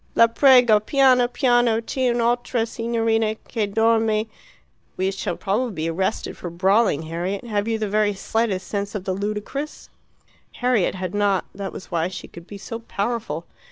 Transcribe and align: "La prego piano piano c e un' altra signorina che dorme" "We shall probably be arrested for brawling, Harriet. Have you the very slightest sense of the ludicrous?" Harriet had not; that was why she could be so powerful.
"La 0.15 0.25
prego 0.25 0.79
piano 0.79 1.27
piano 1.27 1.79
c 1.85 2.01
e 2.01 2.09
un' 2.09 2.21
altra 2.21 2.65
signorina 2.65 3.35
che 3.47 3.67
dorme" 3.67 4.25
"We 4.97 5.11
shall 5.11 5.37
probably 5.37 5.73
be 5.73 5.89
arrested 5.91 6.35
for 6.35 6.49
brawling, 6.49 7.03
Harriet. 7.03 7.43
Have 7.45 7.67
you 7.67 7.77
the 7.77 7.87
very 7.87 8.15
slightest 8.15 8.65
sense 8.67 8.95
of 8.95 9.03
the 9.03 9.13
ludicrous?" 9.13 9.91
Harriet 10.53 10.95
had 10.95 11.13
not; 11.13 11.45
that 11.53 11.71
was 11.71 11.91
why 11.91 12.07
she 12.07 12.27
could 12.27 12.47
be 12.47 12.57
so 12.57 12.79
powerful. 12.79 13.45